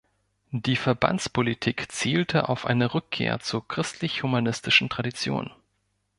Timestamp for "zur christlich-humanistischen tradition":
3.39-5.51